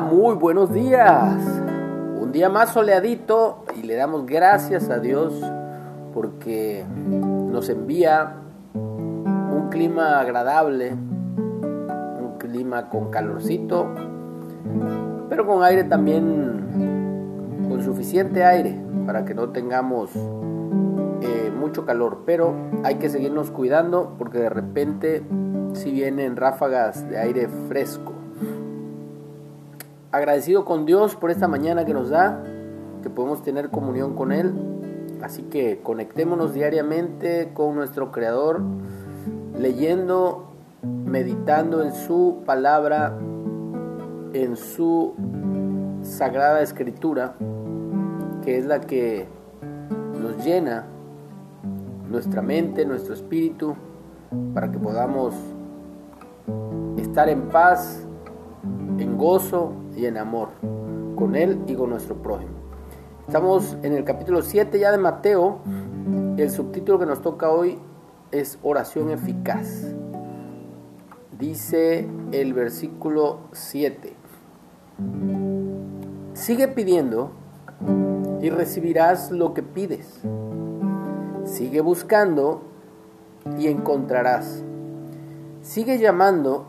[0.00, 1.36] Muy buenos días.
[2.20, 5.40] Un día más soleadito y le damos gracias a Dios
[6.12, 8.34] porque nos envía
[8.74, 13.86] un clima agradable, un clima con calorcito,
[15.28, 22.22] pero con aire también, con suficiente aire para que no tengamos eh, mucho calor.
[22.26, 22.52] Pero
[22.82, 25.22] hay que seguirnos cuidando porque de repente
[25.74, 28.13] si vienen ráfagas de aire fresco
[30.14, 32.40] agradecido con Dios por esta mañana que nos da,
[33.02, 34.54] que podemos tener comunión con Él.
[35.22, 38.62] Así que conectémonos diariamente con nuestro Creador,
[39.58, 43.18] leyendo, meditando en su palabra,
[44.34, 45.14] en su
[46.02, 47.34] sagrada escritura,
[48.44, 49.26] que es la que
[50.22, 50.84] nos llena
[52.08, 53.74] nuestra mente, nuestro espíritu,
[54.52, 55.34] para que podamos
[56.98, 58.06] estar en paz,
[58.98, 60.48] en gozo y en amor
[61.16, 62.52] con Él y con nuestro prójimo.
[63.26, 65.60] Estamos en el capítulo 7 ya de Mateo.
[66.36, 67.78] El subtítulo que nos toca hoy
[68.30, 69.94] es oración eficaz.
[71.38, 74.14] Dice el versículo 7.
[76.34, 77.30] Sigue pidiendo
[78.42, 80.20] y recibirás lo que pides.
[81.44, 82.62] Sigue buscando
[83.58, 84.62] y encontrarás.
[85.62, 86.66] Sigue llamando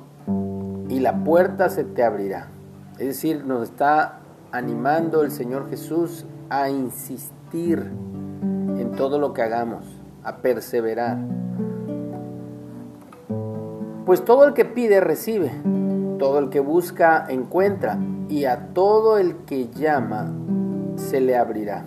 [1.06, 2.48] la puerta se te abrirá.
[2.94, 7.78] Es decir, nos está animando el Señor Jesús a insistir
[8.42, 9.86] en todo lo que hagamos,
[10.24, 11.20] a perseverar.
[14.08, 15.52] Pues todo el que pide recibe,
[16.18, 20.34] todo el que busca encuentra, y a todo el que llama
[20.96, 21.86] se le abrirá.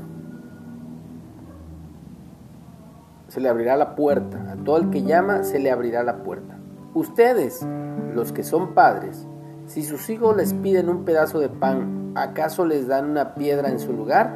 [3.27, 6.58] Se le abrirá la puerta, a todo el que llama se le abrirá la puerta.
[6.99, 7.65] Ustedes,
[8.13, 9.25] los que son padres,
[9.67, 13.79] si sus hijos les piden un pedazo de pan, ¿acaso les dan una piedra en
[13.79, 14.35] su lugar?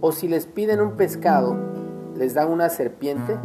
[0.00, 1.54] ¿O si les piden un pescado,
[2.16, 3.36] les dan una serpiente?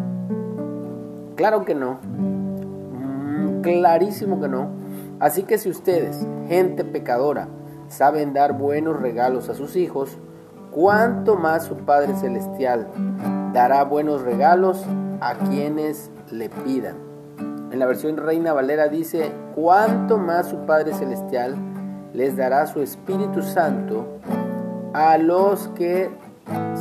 [1.36, 2.00] Claro que no.
[2.02, 4.70] Mm, clarísimo que no.
[5.20, 7.50] Así que si ustedes, gente pecadora,
[7.90, 10.18] saben dar buenos regalos a sus hijos,
[10.72, 12.88] ¿cuánto más su Padre Celestial
[13.52, 14.86] dará buenos regalos
[15.20, 17.09] a quienes le pidan?
[17.72, 21.56] En la versión Reina Valera dice, cuánto más su Padre Celestial
[22.14, 24.20] les dará su Espíritu Santo
[24.94, 26.10] a los que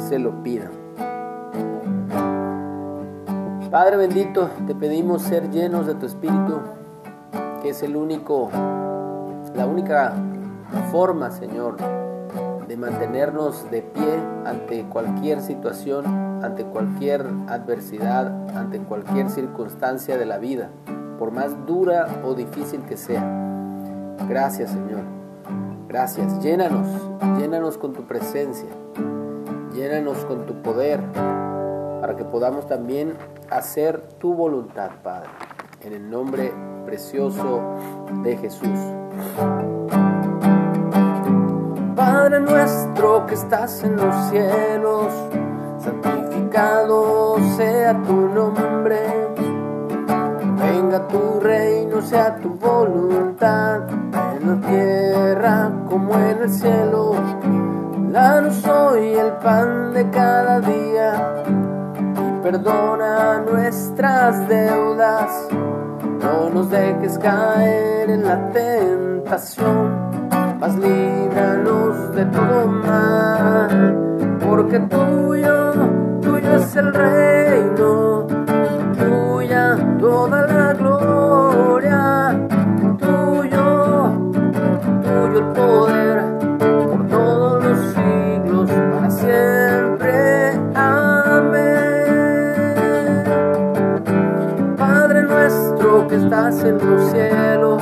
[0.09, 0.71] se lo pidan.
[3.71, 6.60] Padre bendito, te pedimos ser llenos de tu Espíritu,
[7.60, 8.49] que es el único,
[9.55, 10.15] la única
[10.91, 11.76] forma, Señor,
[12.69, 16.05] de mantenernos de pie ante cualquier situación,
[16.45, 20.69] ante cualquier adversidad, ante cualquier circunstancia de la vida,
[21.19, 23.25] por más dura o difícil que sea.
[24.29, 25.01] Gracias Señor,
[25.89, 26.43] gracias.
[26.43, 26.87] Llénanos,
[27.39, 28.69] llénanos con tu presencia,
[29.73, 31.00] llénanos con tu poder,
[32.00, 33.15] para que podamos también
[33.50, 35.31] hacer tu voluntad, Padre,
[35.83, 36.53] en el nombre
[36.85, 37.62] precioso
[38.23, 38.79] de Jesús.
[42.28, 45.06] Padre nuestro que estás en los cielos,
[45.78, 48.99] santificado sea tu nombre.
[50.61, 53.81] Venga tu reino, sea tu voluntad,
[54.37, 57.15] en la tierra como en el cielo.
[58.12, 65.49] Danos hoy el pan de cada día y perdona nuestras deudas.
[66.21, 70.09] No nos dejes caer en la tentación
[70.77, 70.97] líbranos
[72.19, 75.73] de todo mal, porque tuyo,
[76.21, 78.27] tuyo es el reino,
[78.99, 82.37] tuya toda la gloria,
[82.99, 84.11] tuyo,
[85.05, 86.19] tuyo el poder,
[86.89, 90.61] por todos los siglos, para siempre.
[90.75, 92.05] Amén.
[94.76, 97.81] Padre nuestro que estás en los cielos,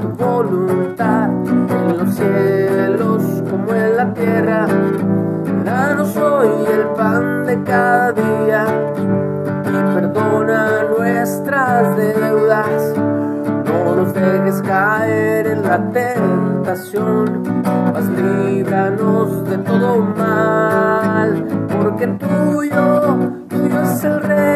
[0.00, 4.66] tu voluntad, en los cielos como en la tierra.
[5.64, 8.64] Danos hoy el pan de cada día
[9.66, 12.94] y perdona nuestras deudas.
[13.66, 17.42] No nos dejes caer en la tentación,
[17.92, 21.46] mas líbranos de todo mal,
[21.80, 23.18] porque tuyo,
[23.48, 24.51] tuyo es el reino,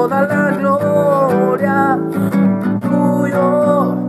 [0.00, 1.98] toda la gloria.
[2.80, 4.08] Tuyo,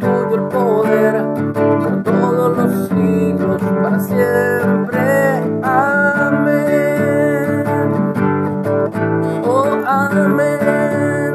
[0.00, 1.14] tuyo el poder,
[1.54, 5.00] por todos los siglos, para siempre.
[5.62, 6.82] Amén.
[9.46, 11.34] Oh, amén.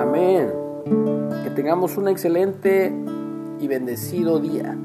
[0.00, 0.52] Amén.
[1.44, 2.92] Que tengamos un excelente
[3.60, 4.76] y bendecido día.